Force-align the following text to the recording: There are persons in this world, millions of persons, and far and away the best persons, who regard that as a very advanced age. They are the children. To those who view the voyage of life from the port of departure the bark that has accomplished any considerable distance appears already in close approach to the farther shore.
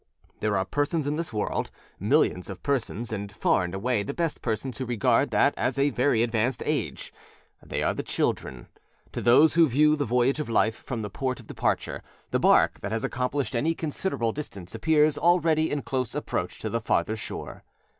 There 0.39 0.57
are 0.57 0.65
persons 0.65 1.05
in 1.05 1.15
this 1.15 1.31
world, 1.31 1.69
millions 1.99 2.49
of 2.49 2.63
persons, 2.63 3.11
and 3.13 3.31
far 3.31 3.63
and 3.63 3.75
away 3.75 4.01
the 4.01 4.15
best 4.15 4.41
persons, 4.41 4.79
who 4.79 4.85
regard 4.87 5.29
that 5.29 5.53
as 5.55 5.77
a 5.77 5.91
very 5.91 6.23
advanced 6.23 6.63
age. 6.65 7.13
They 7.63 7.83
are 7.83 7.93
the 7.93 8.01
children. 8.01 8.65
To 9.11 9.21
those 9.21 9.53
who 9.53 9.67
view 9.69 9.95
the 9.95 10.03
voyage 10.03 10.39
of 10.39 10.49
life 10.49 10.75
from 10.77 11.03
the 11.03 11.11
port 11.11 11.39
of 11.39 11.45
departure 11.45 12.01
the 12.31 12.39
bark 12.39 12.79
that 12.81 12.91
has 12.91 13.03
accomplished 13.03 13.55
any 13.55 13.75
considerable 13.75 14.31
distance 14.31 14.73
appears 14.73 15.19
already 15.19 15.69
in 15.69 15.83
close 15.83 16.15
approach 16.15 16.57
to 16.61 16.69
the 16.71 16.81
farther 16.81 17.15
shore. 17.15 17.63